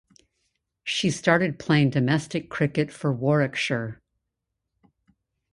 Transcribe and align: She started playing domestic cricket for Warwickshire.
She 0.83 1.11
started 1.11 1.59
playing 1.59 1.91
domestic 1.91 2.49
cricket 2.49 2.91
for 2.91 3.13
Warwickshire. 3.13 4.01